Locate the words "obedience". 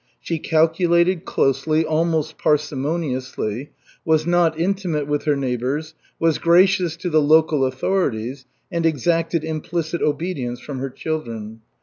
10.01-10.59